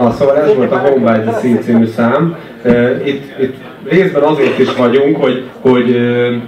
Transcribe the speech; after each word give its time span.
Ah, 0.00 0.12
szóval 0.12 0.36
ez 0.36 0.54
volt 0.54 0.72
a 0.72 0.78
Home 0.78 1.12
by 1.12 1.30
the 1.30 1.40
Sea 1.40 1.58
című 1.58 1.86
szám. 1.86 2.36
Itt, 3.04 3.40
itt 3.40 3.54
részben 3.88 4.22
azért 4.22 4.58
is 4.58 4.74
vagyunk, 4.74 5.16
hogy, 5.16 5.42
hogy 5.60 5.96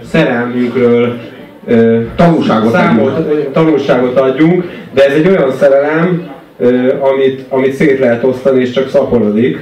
szerelmünkről 0.05 1.18
tanulságot, 2.17 2.73
számot, 2.73 3.17
adjunk. 3.17 3.52
tanulságot 3.52 4.18
adjunk, 4.18 4.65
de 4.94 5.04
ez 5.07 5.12
egy 5.12 5.26
olyan 5.26 5.52
szerelem, 5.52 6.30
amit, 7.00 7.44
amit 7.49 7.73
szét 7.73 7.99
lehet 7.99 8.25
osztani 8.25 8.61
és 8.61 8.70
csak 8.70 8.88
szaporodik 8.88 9.59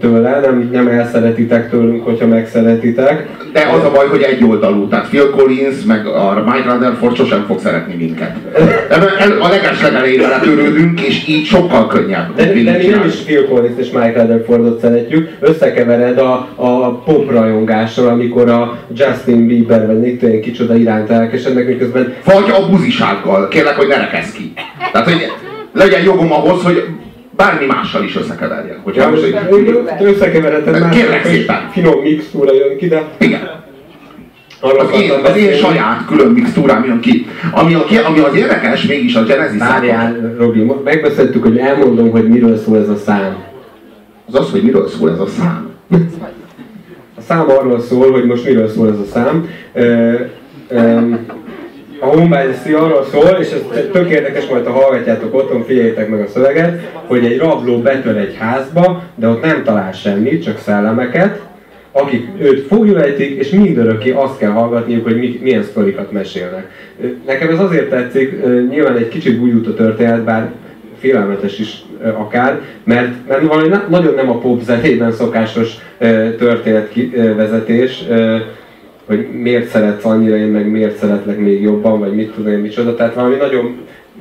tőle, 0.00 0.40
nem, 0.40 0.68
nem 0.72 0.88
elszeretitek 0.88 1.70
tőlünk, 1.70 2.04
hogyha 2.04 2.26
megszeretitek. 2.26 3.28
De 3.52 3.68
az 3.72 3.84
a 3.84 3.90
baj, 3.90 4.06
hogy 4.06 4.22
egy 4.22 4.44
oldalú, 4.44 4.88
tehát 4.88 5.08
Phil 5.08 5.30
Collins, 5.30 5.84
meg 5.86 6.06
a 6.06 6.44
Mike 6.46 6.72
Rutherford 6.72 7.16
sosem 7.16 7.44
fog 7.46 7.60
szeretni 7.60 7.94
minket. 7.94 8.36
A 9.40 9.48
leges 9.48 9.82
legelején 9.82 10.22
törődünk, 10.42 11.00
és 11.00 11.28
így 11.28 11.44
sokkal 11.44 11.86
könnyebb. 11.86 12.34
De, 12.34 12.44
de 12.44 12.52
mi 12.52 12.62
nem 12.62 13.04
is 13.06 13.14
Phil 13.14 13.48
Collins 13.48 13.78
és 13.78 13.90
Mike 13.90 14.20
Rutherfordot 14.20 14.80
szeretjük, 14.80 15.28
összekevered 15.40 16.18
a, 16.18 16.48
a 16.54 16.94
pop 16.94 17.30
rajongással, 17.30 18.08
amikor 18.08 18.50
a 18.50 18.78
Justin 18.94 19.46
Bieber 19.46 19.86
vagy 19.86 20.00
Nick 20.00 20.18
Twain 20.18 20.40
kicsoda 20.40 20.76
iránt 20.76 21.10
elkesednek, 21.10 21.66
miközben... 21.66 22.14
Vagy 22.24 22.50
a 22.50 22.70
buzisággal, 22.70 23.48
kérlek, 23.48 23.76
hogy 23.76 23.88
ne 23.88 23.96
rekesz 23.96 24.32
ki. 24.32 24.52
Tehát, 24.92 25.08
hogy 25.08 25.32
legyen 25.72 26.02
jogom 26.02 26.32
ahhoz, 26.32 26.62
hogy 26.62 26.84
bármi 27.36 27.66
mással 27.66 28.04
is 28.04 28.16
összekeverjen. 28.16 28.80
Hogyha 28.82 29.02
ja, 29.02 29.10
most, 29.10 29.22
hogy 29.22 30.06
összekeveredhet 30.06 30.80
már, 30.80 30.90
kérlek 30.90 31.24
szépen. 31.24 31.70
finom 31.70 32.00
mixtúra 32.02 32.54
jön 32.54 32.76
ki, 32.76 32.88
de... 32.88 33.02
Igen. 33.18 33.50
az 34.60 35.00
én, 35.00 35.10
az 35.24 35.36
én 35.36 35.52
saját 35.52 36.04
külön 36.06 36.30
mixtúrám 36.30 36.84
jön 36.84 37.00
ki. 37.00 37.26
Ami, 37.52 37.74
a, 37.74 37.84
ami 38.06 38.18
az 38.18 38.34
érdekes, 38.34 38.86
mégis 38.86 39.14
a 39.14 39.22
Genesis 39.22 39.58
Várjál, 39.58 40.34
Robi, 40.38 40.72
megbeszéltük, 40.84 41.42
hogy 41.42 41.58
elmondom, 41.58 42.10
hogy 42.10 42.28
miről 42.28 42.56
szól 42.56 42.78
ez 42.78 42.88
a 42.88 42.96
szám. 42.96 43.36
Az 44.26 44.34
az, 44.34 44.50
hogy 44.50 44.62
miről 44.62 44.88
szól 44.88 45.10
ez 45.10 45.20
a 45.20 45.26
szám. 45.26 45.70
A 47.16 47.20
szám 47.20 47.50
arról 47.50 47.80
szól, 47.80 48.12
hogy 48.12 48.24
most 48.24 48.44
miről 48.44 48.68
szól 48.68 48.88
ez 48.88 48.98
a 48.98 49.04
szám. 49.12 49.48
Ö, 49.72 50.12
ö, 50.68 51.00
a 52.04 52.18
Homebase 52.18 52.76
arról 52.76 53.04
szól, 53.10 53.38
és 53.40 53.50
ez 53.50 53.88
tök 53.92 54.10
érdekes, 54.10 54.46
majd 54.46 54.66
ha 54.66 54.72
hallgatjátok 54.72 55.34
otthon, 55.34 55.64
figyeljétek 55.64 56.08
meg 56.08 56.20
a 56.20 56.26
szöveget, 56.26 56.90
hogy 57.06 57.24
egy 57.24 57.38
rabló 57.38 57.78
betör 57.78 58.16
egy 58.16 58.36
házba, 58.38 59.02
de 59.14 59.28
ott 59.28 59.42
nem 59.42 59.62
talál 59.64 59.92
semmit, 59.92 60.44
csak 60.44 60.58
szellemeket, 60.58 61.40
akik 61.92 62.28
őt 62.38 62.66
fogjulejtik, 62.66 63.38
és 63.38 63.50
mindörökké 63.50 64.10
azt 64.10 64.38
kell 64.38 64.50
hallgatniuk, 64.50 65.04
hogy 65.04 65.18
mi, 65.18 65.38
milyen 65.42 65.62
sztorikat 65.62 66.12
mesélnek. 66.12 66.70
Nekem 67.26 67.48
ez 67.48 67.58
azért 67.58 67.88
tetszik, 67.88 68.42
nyilván 68.68 68.96
egy 68.96 69.08
kicsit 69.08 69.38
bújult 69.38 69.66
a 69.66 69.74
történet, 69.74 70.24
bár 70.24 70.50
félelmetes 70.98 71.58
is 71.58 71.82
akár, 72.18 72.60
mert, 72.84 73.12
mert 73.28 73.46
valami 73.46 73.68
nagyon 73.88 74.14
nem 74.14 74.30
a 74.30 74.38
pop 74.38 74.62
zenében 74.62 75.12
szokásos 75.12 75.76
történetvezetés, 76.38 78.04
hogy 79.06 79.28
miért 79.32 79.68
szeretsz 79.68 80.04
annyira, 80.04 80.36
én 80.36 80.46
meg 80.46 80.70
miért 80.70 80.96
szeretlek 80.96 81.38
még 81.38 81.62
jobban, 81.62 81.98
vagy 81.98 82.14
mit 82.14 82.32
tudom 82.32 82.52
én 82.52 82.58
micsoda, 82.58 82.94
tehát 82.94 83.14
valami 83.14 83.34
nagyon 83.34 83.76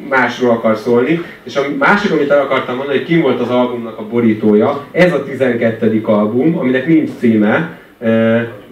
másról 0.10 0.52
akar 0.52 0.78
szólni. 0.78 1.22
És 1.44 1.56
a 1.56 1.62
másik, 1.80 2.12
amit 2.12 2.30
el 2.30 2.42
akartam 2.42 2.76
mondani, 2.76 2.98
hogy 2.98 3.08
kim 3.08 3.22
volt 3.22 3.40
az 3.40 3.50
albumnak 3.50 4.00
a 4.00 4.08
borítója, 4.12 4.86
ez 4.92 5.14
a 5.14 5.24
12. 5.24 6.02
album, 6.04 6.58
aminek 6.58 6.88
nincs 6.88 7.10
címe, 7.20 7.78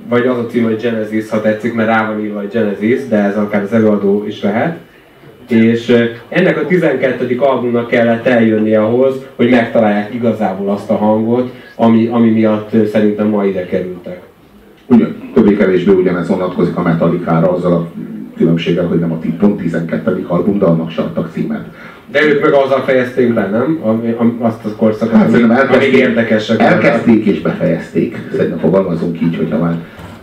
vagy 0.09 0.27
az 0.27 0.37
a 0.37 0.45
cím, 0.45 0.63
hogy 0.63 0.81
Genesis, 0.81 1.29
ha 1.29 1.41
tetszik, 1.41 1.73
mert 1.73 1.89
rá 1.89 2.07
van 2.07 2.23
írva, 2.23 2.39
hogy 2.39 2.49
Genesis, 2.51 3.07
de 3.07 3.17
ez 3.17 3.37
akár 3.37 3.61
az 3.61 3.73
előadó 3.73 4.25
is 4.27 4.41
lehet. 4.41 4.77
És 5.49 6.09
ennek 6.29 6.57
a 6.57 6.65
12. 6.65 7.37
albumnak 7.39 7.87
kellett 7.87 8.25
eljönni 8.25 8.75
ahhoz, 8.75 9.15
hogy 9.35 9.49
megtalálják 9.49 10.13
igazából 10.13 10.69
azt 10.69 10.89
a 10.89 10.95
hangot, 10.95 11.51
ami, 11.75 12.07
ami 12.07 12.29
miatt 12.29 12.69
szerintem 12.91 13.27
ma 13.27 13.45
ide 13.45 13.65
kerültek 13.65 14.21
ugyan, 14.91 15.15
többé-kevésbé 15.33 15.91
ugyanez 15.91 16.27
vonatkozik 16.27 16.75
a 16.77 16.81
Metallica-ra, 16.81 17.51
azzal 17.51 17.73
a 17.73 17.87
különbséggel, 18.37 18.85
hogy 18.87 18.99
nem 18.99 19.11
a 19.11 19.17
pont 19.39 19.61
12. 19.61 20.25
album, 20.27 20.59
de 20.59 20.65
annak 20.65 20.91
se 20.91 21.01
adtak 21.01 21.29
címet. 21.31 21.65
De 22.11 22.23
ők 22.23 22.41
meg 22.41 22.53
azzal 22.53 22.81
fejezték 22.81 23.33
be, 23.33 23.49
nem? 23.49 23.79
Ami, 23.83 24.15
azt 24.39 24.65
a 24.65 24.75
korszakot, 24.75 25.15
hát, 25.15 25.33
ami, 25.33 25.53
elkezdték, 25.53 25.93
érdekesek. 25.93 26.59
Elkezdték 26.59 27.25
és 27.25 27.41
befejezték. 27.41 28.17
Szerintem 28.31 28.59
fogalmazunk 28.59 29.21
így, 29.21 29.37
hogyha 29.37 29.57
már 29.57 29.75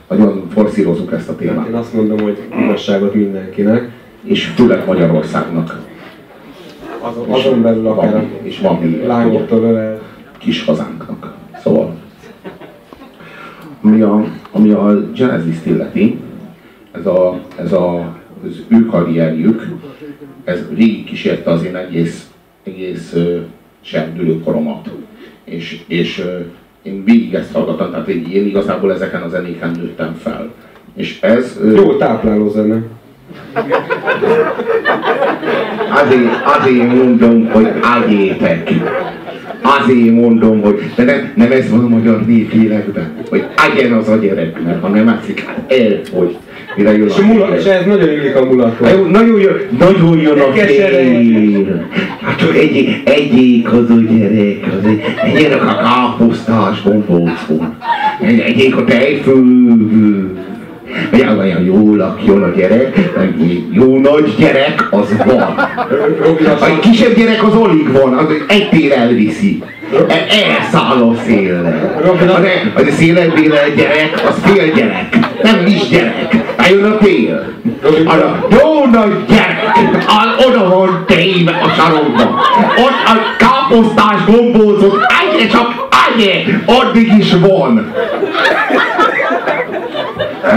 nagyon 0.09 0.43
forszírozunk 0.53 1.13
ezt 1.13 1.29
a 1.29 1.37
témát. 1.37 1.57
Hát 1.57 1.69
én 1.69 1.75
azt 1.75 1.95
mondom, 1.95 2.19
hogy 2.19 2.39
igazságot 2.63 3.15
mindenkinek. 3.15 3.89
És 4.25 4.47
főleg 4.47 4.87
Magyarországnak. 4.87 5.81
Azon, 7.01 7.31
azon 7.31 7.63
belül 7.63 7.87
akár 7.87 8.13
van, 8.13 8.31
és 8.43 8.61
van 8.61 9.01
lángoktól 9.07 10.01
kis 10.39 10.65
hazánknak. 10.65 10.98
Ami 13.89 14.03
a, 14.03 14.25
ami 14.51 14.71
a 14.71 15.11
Genesis-t 15.15 15.67
illeti, 15.67 16.19
ez, 16.93 17.07
a, 17.07 17.41
ez 17.59 17.73
a, 17.73 17.99
az 18.45 18.63
ő 18.69 18.87
karrierjük, 18.87 19.69
ez 20.45 20.69
végig 20.75 21.05
kísérte 21.05 21.51
az 21.51 21.65
én 21.65 21.77
egész, 21.77 22.31
egész 22.65 23.17
serdülő 23.81 24.41
koromat. 24.41 24.91
És, 25.45 25.83
és 25.87 26.25
én 26.83 27.05
végig 27.05 27.35
ezt 27.35 27.53
hallgattam, 27.53 27.91
tehát 27.91 28.09
én, 28.09 28.27
én 28.33 28.47
igazából 28.47 28.93
ezeken 28.93 29.23
a 29.23 29.29
zenéken 29.29 29.71
nőttem 29.71 30.15
fel. 30.15 30.53
És 30.95 31.21
ez... 31.21 31.61
Jó 31.75 31.97
tápláló 31.97 32.49
zene. 32.51 32.83
Azért, 35.91 36.45
azért 36.45 36.95
mondom, 36.95 37.47
hogy 37.47 37.69
ágyétek. 37.81 38.71
Azért 39.63 40.15
mondom, 40.15 40.61
hogy 40.61 40.81
de 40.97 41.05
nem, 41.05 41.33
nem 41.35 41.53
ez 41.53 41.71
van 41.71 41.85
a 41.85 41.89
magyar 41.89 42.27
népélekben, 42.27 43.13
hogy 43.31 43.45
ágyen 43.57 43.93
az 43.93 44.09
a 44.09 44.17
gyerek, 44.17 44.63
mert 44.65 44.81
ha 44.81 44.89
nem 44.89 45.09
átszik, 45.09 45.41
hát 45.41 45.73
elfogy. 45.73 46.37
Mire 46.77 46.97
jön 46.97 47.07
és, 47.07 47.19
a 47.19 47.27
mula, 47.27 47.57
és 47.57 47.65
ez 47.65 47.87
nagyon 47.87 48.09
illik 48.09 48.37
a 48.37 48.45
mulató. 48.45 48.87
Jó, 48.87 49.05
nagyon 49.05 49.41
jön, 49.41 49.57
nagyon 49.79 50.21
jön 50.21 50.39
a 50.39 50.53
fél. 50.53 51.89
Hát 52.21 52.39
csak 52.39 52.57
egy, 52.57 53.03
egyik 53.05 53.73
az 53.73 53.91
a 53.91 54.01
gyerek, 54.11 54.67
az 54.79 54.89
egy, 54.89 55.03
egyének 55.25 55.63
a 55.63 55.77
káposztás 55.77 56.83
gombócon. 56.83 57.77
Egyik 58.45 58.77
a 58.77 58.85
tejfő 58.85 59.35
olyan 61.39 61.65
jó 61.65 61.95
lakjon 61.95 62.43
a 62.43 62.49
gyerek, 62.57 63.17
meg 63.17 63.35
jó 63.71 63.99
nagy 63.99 64.35
gyerek, 64.39 64.89
az 64.91 65.17
van. 65.25 65.41
A 66.61 66.79
kisebb 66.81 67.15
gyerek 67.15 67.45
az 67.45 67.55
alig 67.55 67.93
van, 67.93 68.13
az 68.13 68.27
egy 68.49 68.69
tér 68.69 68.93
elviszi. 68.93 69.63
E, 70.09 70.27
elszáll 70.49 71.03
a 71.03 71.15
szélre. 71.27 71.95
Az 72.75 72.87
a 72.87 72.93
szélebére 72.97 73.69
gyerek, 73.77 74.23
az 74.29 74.35
fél 74.45 74.73
gyerek, 74.73 75.19
nem 75.43 75.67
is 75.67 75.89
gyerek. 75.89 76.37
Eljön 76.57 76.85
a 76.85 76.99
tél. 76.99 77.53
Arra, 78.05 78.47
jó 78.51 78.85
nagy 78.93 79.25
gyerek, 79.29 79.59
oda 80.47 80.69
van 80.69 81.05
téve 81.07 81.61
a 81.63 81.69
sarokba. 81.69 82.41
Ott 82.77 83.07
a 83.07 83.37
káposztás 83.39 84.25
gombózott, 84.27 85.01
egyre 85.23 85.49
csak 85.49 85.89
egyre, 86.17 86.63
addig 86.67 87.13
is 87.19 87.33
van. 87.33 87.93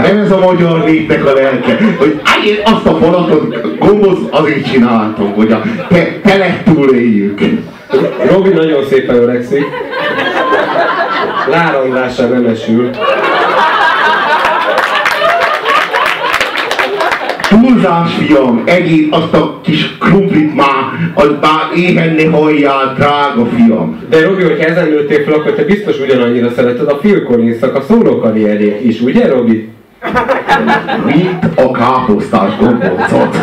Nem 0.00 0.18
ez 0.18 0.30
a 0.30 0.38
magyar 0.38 0.84
népnek 0.84 1.26
a 1.26 1.32
lelke, 1.32 1.78
hogy 1.98 2.20
én 2.46 2.56
azt 2.64 2.86
a 2.86 2.94
falatot 2.94 3.78
gomboz 3.78 4.18
azért 4.30 4.70
csináltam, 4.70 5.32
hogy 5.32 5.52
a 5.52 5.62
te, 5.88 6.20
tele 6.22 6.62
túléljük. 6.64 7.40
Robi 8.30 8.48
nagyon 8.48 8.84
szépen 8.84 9.16
öregszik. 9.16 9.64
Lárandásra 11.50 12.26
nem 12.26 12.46
esül. 12.46 12.90
Túlzás, 17.48 18.10
fiam, 18.18 18.62
egész 18.64 19.06
azt 19.10 19.34
a 19.34 19.60
kis 19.62 19.98
krumplit 19.98 20.54
már, 20.54 20.84
az 21.14 21.30
már 21.40 21.76
éhenni 21.76 22.24
halljál, 22.24 22.94
drága 22.96 23.46
fiam. 23.56 24.00
De 24.08 24.24
Robi, 24.24 24.42
hogyha 24.42 24.64
ezen 24.64 24.88
nőttél 24.88 25.24
fel, 25.24 25.32
akkor 25.32 25.52
te 25.52 25.64
biztos 25.64 26.00
ugyanannyira 26.00 26.50
szereted 26.50 26.88
a 26.88 26.96
Phil 26.96 27.22
collins 27.22 27.62
a 27.62 27.80
szóló 27.88 28.18
karrierjét 28.18 28.84
is, 28.84 29.00
ugye 29.00 29.28
Robi? 29.28 29.71
Mint 31.04 31.44
a 31.54 31.70
káposztás 31.70 32.56
gombócot. 32.58 33.36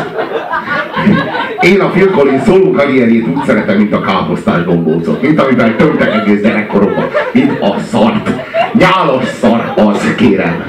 Én 1.62 1.80
a 1.80 1.90
Phil 1.90 2.12
Collins 2.12 2.44
szóló 2.44 2.72
karrierjét 2.72 3.28
úgy 3.28 3.44
szeretem, 3.46 3.78
mint 3.78 3.94
a 3.94 4.02
káposztás 4.02 4.64
gombócot. 4.64 5.22
Mint 5.22 5.42
amivel 5.42 5.76
tömtek 5.76 6.14
egész 6.14 6.42
gyerekkoromban. 6.42 7.06
Mint 7.34 7.62
a 7.62 7.80
szart. 7.92 8.30
Nyálos 8.74 9.26
szar 9.26 9.74
az, 9.76 10.16
kérem. 10.16 10.64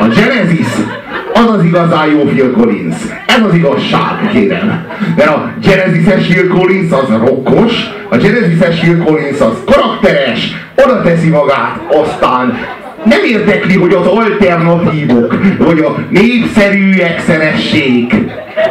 A 0.00 0.06
Genesis 0.06 0.68
az 1.34 1.50
az 1.50 1.64
igazán 1.64 2.10
jó 2.10 2.18
Phil 2.18 2.52
Collins. 2.52 2.96
Ez 3.26 3.44
az 3.44 3.54
igazság, 3.54 4.30
kérem. 4.32 4.86
Mert 5.16 5.28
a 5.28 5.52
Genesis-es 5.62 6.26
Phil 6.26 6.48
Collins 6.48 6.92
az 6.92 7.08
rokkos, 7.08 7.90
a 8.08 8.16
Genesis-es 8.16 8.78
Phil 8.78 9.04
Collins 9.04 9.40
az 9.40 9.56
karakteres, 9.64 10.54
oda 10.84 11.02
teszi 11.02 11.28
magát, 11.28 11.80
aztán 12.02 12.58
nem 13.04 13.24
érdekli, 13.24 13.76
hogy 13.76 13.92
az 13.92 14.06
alternatívok, 14.06 15.38
vagy 15.58 15.78
a 15.78 15.96
népszerűek 16.08 17.20
szeressék. 17.26 18.14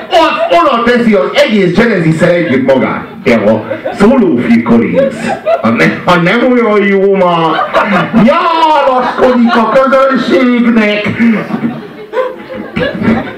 az 0.09 0.57
oda 0.59 0.83
teszi 0.83 1.13
az 1.13 1.29
egész 1.33 1.77
genesis 1.77 2.21
együtt 2.21 2.73
magát. 2.73 3.07
De 3.23 3.33
a 3.33 3.65
Solo 3.99 4.33
Phil 4.33 4.63
Collins, 4.63 5.13
ha, 5.61 5.69
ne, 5.69 5.85
ha 6.05 6.15
nem 6.15 6.51
olyan 6.51 6.83
jó 6.85 7.15
ma, 7.15 7.55
nyálaszkodik 8.13 9.55
a 9.55 9.69
közönségnek, 9.69 11.17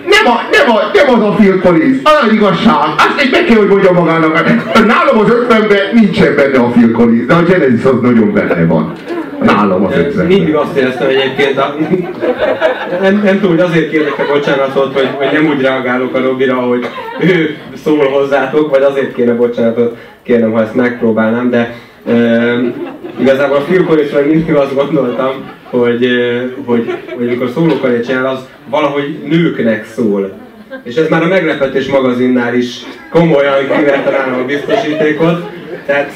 nem, 0.10 0.26
a, 0.26 0.40
nem, 0.52 0.76
a, 0.76 0.80
nem 0.94 1.20
az 1.20 1.24
a 1.24 1.32
Phil 1.32 1.60
Collins, 1.60 1.98
az 2.04 2.12
az 2.26 2.34
igazság. 2.34 2.76
Azt 2.98 3.20
egy 3.20 3.32
meg 3.32 3.46
kell, 3.46 3.58
hogy 3.58 3.68
mondja 3.68 3.92
magának. 3.92 4.44
Nálam 4.74 5.20
az 5.20 5.30
ötvenben 5.30 5.80
nincsen 5.94 6.36
benne 6.36 6.60
a 6.60 6.68
Phil 6.68 6.92
Collins, 6.92 7.26
de 7.26 7.34
a 7.34 7.44
Genesis 7.44 7.84
az 7.84 8.02
nagyon 8.02 8.34
benne 8.34 8.66
van. 8.66 8.94
Nálam 9.46 9.86
az 9.86 9.98
ötvenben. 9.98 10.26
Mindig 10.26 10.56
azt 10.56 10.78
éreztem 10.78 11.08
egyébként, 11.08 11.58
a, 11.58 11.76
nem, 13.02 13.22
nem 13.24 13.40
tudom, 13.40 13.50
hogy 13.50 13.66
azért 13.66 13.90
kérlek 13.90 14.20
a 14.20 14.34
bocsánatot, 14.34 14.94
hogy, 14.94 15.10
hogy 15.14 15.28
nem 15.32 15.46
úgy 15.46 15.62
reagálok 15.62 16.16
a 16.16 16.22
Robira, 16.22 16.56
hogy 16.56 16.86
ő 17.20 17.58
szól 17.84 18.10
hozzátok, 18.10 18.70
vagy 18.70 18.82
azért 18.82 19.14
kéne 19.14 19.34
bocsánatot 19.34 19.98
kérnem, 20.24 20.52
ha 20.52 20.62
ezt 20.62 20.76
megpróbálnám, 20.76 21.50
de 21.50 21.76
e, 22.08 22.14
igazából 23.20 23.58
a 23.58 23.84
Collinsra 23.88 24.26
mindig 24.26 24.56
azt 24.56 24.76
gondoltam, 24.76 25.32
hogy, 25.70 26.08
hogy, 26.66 26.98
hogy 27.16 27.28
amikor 27.28 27.50
szólókat 27.54 28.06
csinál, 28.06 28.26
az 28.26 28.48
valahogy 28.70 29.18
nőknek 29.30 29.86
szól. 29.86 30.40
És 30.84 30.96
ez 30.96 31.10
már 31.10 31.24
a 31.24 31.28
Meglepetés 31.28 31.88
magazinnál 31.88 32.56
is 32.56 32.80
komolyan 33.10 33.58
kivette 33.78 34.18
a 34.42 34.46
biztosítékot. 34.46 35.50
Tehát 35.86 36.12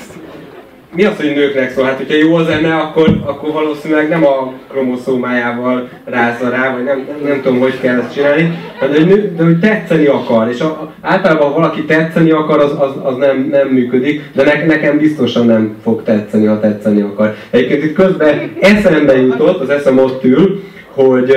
mi 0.96 1.06
az, 1.06 1.16
hogy 1.18 1.34
nőknek 1.34 1.72
szól? 1.72 1.86
Hát, 1.86 1.98
hogyha 1.98 2.16
jó 2.16 2.36
a 2.36 2.44
zene, 2.44 2.76
akkor, 2.76 3.22
akkor 3.26 3.52
valószínűleg 3.52 4.10
nem 4.10 4.26
a 4.26 4.54
kromoszómájával 4.72 5.90
rázza 6.06 6.50
rá, 6.50 6.74
vagy 6.74 6.84
nem, 6.84 7.06
nem, 7.08 7.28
nem 7.28 7.42
tudom, 7.42 7.60
hogy 7.60 7.80
kell 7.80 8.00
ezt 8.00 8.14
csinálni, 8.14 8.60
de 8.80 8.88
hogy, 8.88 9.06
nő, 9.06 9.34
de 9.38 9.44
hogy 9.44 9.60
tetszeni 9.60 10.06
akar. 10.06 10.50
És 10.50 10.60
a, 10.60 10.94
általában, 11.02 11.48
ha 11.48 11.54
valaki 11.54 11.84
tetszeni 11.84 12.32
akar, 12.32 12.60
az, 12.60 12.72
az, 12.80 12.92
az 13.04 13.16
nem, 13.16 13.48
nem 13.52 13.68
működik, 13.68 14.22
de 14.34 14.44
ne, 14.44 14.66
nekem 14.66 14.98
biztosan 14.98 15.46
nem 15.46 15.76
fog 15.84 16.04
tetszeni, 16.04 16.46
ha 16.46 16.60
tetszeni 16.60 17.02
akar. 17.02 17.36
Egyébként 17.50 17.84
itt 17.84 17.96
közben 17.96 18.56
eszembe 18.62 19.18
jutott, 19.18 19.62
az 19.62 19.70
eszem 19.70 19.98
ott 19.98 20.24
ül, 20.24 20.64
hogy, 20.94 21.36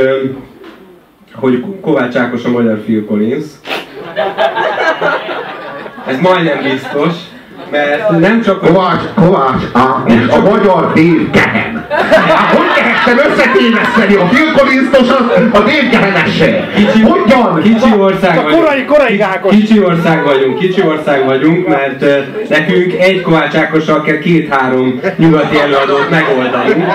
hogy 1.32 1.64
Kovács 1.80 2.16
Ákos 2.16 2.44
a 2.44 2.50
magyar 2.50 2.78
Phil 2.78 3.04
Collins. 3.04 3.44
Ez 6.06 6.20
majdnem 6.20 6.62
biztos 6.62 7.14
mert 7.70 8.18
nem 8.18 8.42
csak... 8.42 8.60
Kovács, 8.60 9.02
Kovács 9.14 9.62
Ákos, 9.72 10.28
a 10.30 10.40
magyar 10.40 10.92
Dave 10.94 11.28
Gehem. 11.32 11.86
Hát 11.88 12.56
hogy 12.56 12.66
lehettem 12.76 13.30
összetéveszteni 13.30 14.14
a 14.14 14.24
Phil 14.24 14.52
collins 14.56 15.10
a 15.52 15.58
Dave 15.58 15.88
Gehenessel? 15.90 16.68
Kicsi, 16.74 17.00
Hogyan? 17.00 17.62
Kicsi 17.62 17.98
ország 17.98 18.34
vagyunk. 18.34 18.62
Korai, 18.62 18.84
korai 18.84 19.20
Ákos. 19.20 19.54
Kicsi 19.54 19.84
ország 19.84 20.24
vagyunk, 20.24 20.58
kicsi 20.58 20.82
ország 20.82 21.24
vagyunk, 21.24 21.68
mert 21.68 22.04
nekünk 22.48 22.92
egy 22.92 23.20
Kovács 23.20 23.54
Ákossal 23.54 24.02
kell 24.02 24.18
két-három 24.18 25.00
nyugati 25.16 25.58
előadót 25.60 26.10
megoldani 26.10 26.86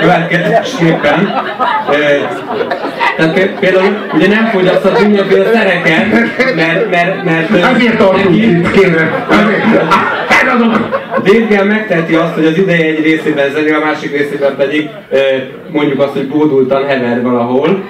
következésképpen. 0.00 1.32
Tehát 3.16 3.50
például 3.60 4.06
ugye 4.14 4.28
nem 4.28 4.46
fogyasztott 4.46 5.00
mindenféle 5.00 5.44
szereket, 5.52 6.06
mert... 6.54 6.90
mert, 6.90 7.24
mert 7.24 7.74
Ezért 7.74 7.96
tartunk 7.98 8.36
itt, 8.36 8.68
kérem. 10.58 10.90
Dave 11.24 11.64
megteheti 11.64 12.14
azt, 12.14 12.34
hogy 12.34 12.46
az 12.46 12.58
ideje 12.58 12.84
egy 12.84 13.02
részében 13.02 13.50
zenél, 13.50 13.74
a 13.74 13.84
másik 13.84 14.16
részében 14.16 14.56
pedig 14.56 14.88
mondjuk 15.70 16.00
azt, 16.00 16.12
hogy 16.12 16.28
bódultan 16.28 16.86
hever 16.86 17.22
valahol. 17.22 17.84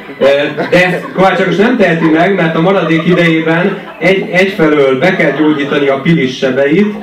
De 0.70 0.86
ezt 0.86 1.06
Kovács 1.14 1.40
Ákos 1.40 1.56
nem 1.56 1.76
teheti 1.76 2.08
meg, 2.08 2.34
mert 2.34 2.56
a 2.56 2.60
maradék 2.60 3.06
idejében 3.06 3.78
egy, 3.98 4.28
egyfelől 4.30 4.98
be 4.98 5.16
kell 5.16 5.30
gyógyítani 5.30 5.88
a 5.88 6.00
pilis 6.00 6.36
sebeit, 6.36 6.94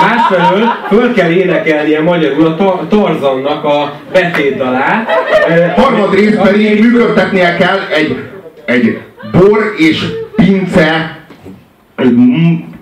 másfelől 0.00 0.68
föl 0.88 1.14
kell 1.14 1.30
énekelnie 1.30 2.00
magyarul 2.02 2.46
a 2.46 2.86
Tarzannak 2.88 3.64
a 3.64 3.92
betétdalát. 4.12 5.10
Harmadrészt 5.76 6.40
pedig 6.40 6.80
működtetnie 6.80 7.56
kell 7.56 7.78
egy, 7.96 8.16
egy 8.64 8.98
bor 9.32 9.74
és 9.76 10.04
pince 10.36 11.18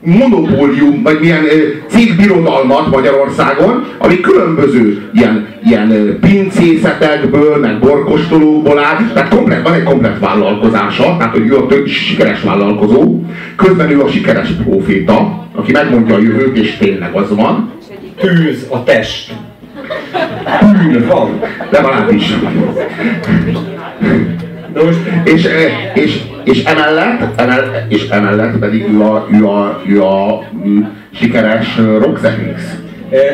monopólium, 0.05 1.03
vagy 1.03 1.21
milyen 1.21 1.45
cégbirodalmat 1.87 2.91
Magyarországon, 2.91 3.87
ami 3.99 4.21
különböző 4.21 5.11
ilyen, 5.15 5.49
ilyen 5.65 6.19
pincészetekből, 6.21 7.57
meg 7.57 7.79
borkostolókból 7.79 8.79
áll, 8.79 8.97
tehát 9.15 9.35
komplet, 9.35 9.63
van 9.63 9.75
egy 9.75 9.83
komplet 9.83 10.19
vállalkozása, 10.19 11.17
tehát 11.19 11.33
hogy 11.33 11.47
ő 11.47 11.57
a 11.57 11.67
tök 11.67 11.87
sikeres 11.87 12.43
vállalkozó, 12.43 13.23
közben 13.57 13.91
ő 13.91 14.01
a 14.01 14.09
sikeres 14.09 14.51
proféta, 14.51 15.47
aki 15.55 15.73
megmondja 15.73 16.15
a 16.15 16.19
jövőt, 16.19 16.57
és 16.57 16.77
tényleg 16.77 17.15
az 17.15 17.35
van. 17.35 17.71
Tűz 18.21 18.67
a 18.71 18.83
test. 18.83 19.35
Tűz 20.83 21.07
van, 21.07 21.41
legalábbis. 21.71 22.35
Nos, 22.41 22.53
és, 25.25 25.49
és, 25.95 26.21
és, 26.45 26.65
emellett, 26.65 27.41
emellett, 27.41 27.93
és 27.93 28.09
emellett 28.09 28.59
pedig 28.59 28.87
ő 28.93 29.01
a, 29.01 29.29
ő 29.33 29.47
a, 29.47 29.81
ő 29.87 30.03
a 30.03 30.45
sikeres 31.15 31.79
rockzenész. 31.99 32.77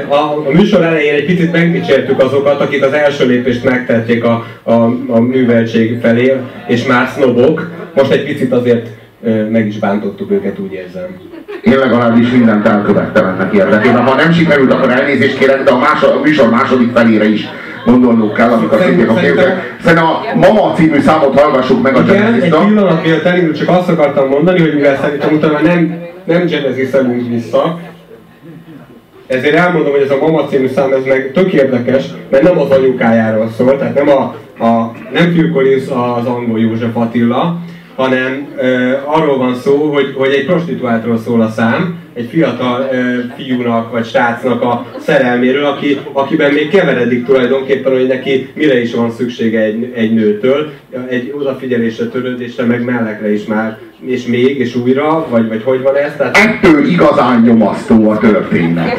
A, 0.08 0.14
a 0.14 0.50
műsor 0.52 0.82
elején 0.82 1.14
egy 1.14 1.24
picit 1.24 1.52
megdicsértük 1.52 2.22
azokat, 2.22 2.60
akik 2.60 2.84
az 2.84 2.92
első 2.92 3.26
lépést 3.26 3.64
megtették 3.64 4.24
a, 4.24 4.46
a, 4.62 4.72
a 5.08 5.20
műveltség 5.20 6.00
felé, 6.00 6.32
és 6.66 6.86
már 6.86 7.08
sznobok. 7.08 7.70
Most 7.94 8.10
egy 8.10 8.24
picit 8.24 8.52
azért 8.52 8.86
meg 9.50 9.66
is 9.66 9.78
bántottuk 9.78 10.30
őket, 10.30 10.58
úgy 10.58 10.72
érzem. 10.72 11.16
Én 11.62 11.78
legalábbis 11.78 12.30
mindent 12.30 12.66
elkövettem 12.66 13.26
ennek 13.26 13.54
érdekében. 13.54 14.02
Ha 14.02 14.14
nem 14.14 14.32
sikerült, 14.32 14.72
akkor 14.72 14.90
elnézést 14.90 15.38
kérek, 15.38 15.62
de 15.62 15.70
a, 15.70 15.78
másod, 15.78 16.10
a 16.10 16.20
műsor 16.20 16.50
második 16.50 16.90
felére 16.94 17.28
is 17.28 17.48
gondolnunk 17.84 18.34
kell, 18.34 18.50
amikor 18.50 18.80
szintén 18.80 19.08
a 19.08 19.14
képek. 19.14 19.76
Szerintem 19.82 20.06
a 20.06 20.20
Mama 20.34 20.72
című 20.72 21.00
számot 21.00 21.40
hallgassuk 21.40 21.82
meg 21.82 21.96
a 21.96 22.02
Igen, 22.02 22.34
egy 22.34 22.54
pillanat 22.66 23.04
miatt 23.04 23.24
elindul, 23.24 23.54
csak 23.54 23.68
azt 23.68 23.88
akartam 23.88 24.28
mondani, 24.28 24.60
hogy 24.60 24.74
mivel 24.74 24.96
szerintem 24.96 25.34
utána 25.34 25.60
nem, 25.60 26.06
nem 26.24 26.46
jazziszelünk 26.46 27.28
vissza, 27.28 27.78
ezért 29.28 29.54
elmondom, 29.54 29.92
hogy 29.92 30.00
ez 30.00 30.10
a 30.10 30.18
Mama 30.20 30.44
című 30.44 30.68
szám, 30.68 30.92
ez 30.92 31.04
meg 31.04 31.30
tök 31.32 31.52
érdekes, 31.52 32.04
mert 32.30 32.42
nem 32.42 32.58
az 32.58 32.70
anyukájáról 32.70 33.48
szól, 33.56 33.78
tehát 33.78 33.94
nem 33.94 34.08
a, 34.08 34.20
a 34.64 34.92
nem 35.12 35.32
Phil 35.32 35.52
Collins 35.52 35.86
az 35.86 36.26
angol 36.26 36.60
József 36.60 36.96
Attila, 36.96 37.58
hanem 37.96 38.48
ö, 38.56 38.92
arról 39.04 39.38
van 39.38 39.54
szó, 39.54 39.92
hogy, 39.92 40.14
hogy 40.16 40.32
egy 40.32 40.46
prostituáltról 40.46 41.18
szól 41.18 41.40
a 41.40 41.48
szám, 41.48 41.98
egy 42.18 42.28
fiatal 42.30 42.88
ö, 42.92 43.18
fiúnak 43.36 43.92
vagy 43.92 44.06
srácnak 44.06 44.62
a 44.62 44.86
szerelméről, 44.98 45.64
aki, 45.64 45.98
akiben 46.12 46.52
még 46.52 46.68
keveredik 46.70 47.24
tulajdonképpen, 47.24 47.92
hogy 47.92 48.06
neki 48.06 48.48
mire 48.54 48.80
is 48.80 48.94
van 48.94 49.10
szüksége 49.10 49.60
egy, 49.60 49.92
egy 49.94 50.14
nőtől, 50.14 50.70
egy 51.08 51.34
odafigyelésre, 51.38 52.06
törődésre, 52.06 52.64
meg 52.64 52.84
mellekre 52.84 53.32
is 53.32 53.44
már, 53.44 53.78
és 54.00 54.26
még, 54.26 54.58
és 54.58 54.74
újra, 54.74 55.26
vagy, 55.28 55.48
vagy 55.48 55.62
hogy 55.64 55.82
van 55.82 55.96
ez? 55.96 56.12
Tehát... 56.16 56.36
Ettől 56.36 56.86
igazán 56.86 57.40
nyomasztó 57.40 58.10
a 58.10 58.18
történet. 58.18 58.96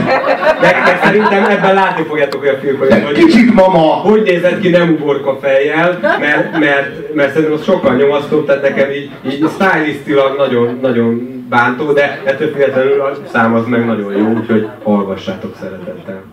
De, 0.62 0.82
de 0.86 1.00
szerintem 1.04 1.46
ebben 1.46 1.74
látni 1.74 2.04
fogjátok, 2.04 2.44
a 2.44 2.68
hogy, 2.80 3.04
hogy 3.04 3.24
kicsit 3.24 3.54
mama! 3.54 3.80
Hogy 3.80 4.22
nézett 4.22 4.60
ki 4.60 4.70
nem 4.70 4.90
uborka 4.90 5.38
fejjel, 5.42 6.00
mert, 6.20 6.60
mert, 6.60 7.14
mert 7.14 7.34
szerintem 7.34 7.58
az 7.58 7.64
sokkal 7.64 7.96
nyomasztóbb, 7.96 8.46
tehát 8.46 8.62
nekem 8.62 8.92
így, 8.92 9.10
így 9.32 9.46
stylistilag 9.56 10.38
nagyon, 10.38 10.78
nagyon 10.82 11.39
bántó, 11.50 11.92
de 11.92 12.22
ettől 12.24 12.52
függetlenül 12.52 13.02
a 13.02 13.16
szám 13.32 13.54
az 13.54 13.66
meg 13.66 13.86
nagyon 13.86 14.18
jó, 14.18 14.28
úgyhogy 14.28 14.70
hallgassátok 14.84 15.56
szeretettel. 15.56 16.24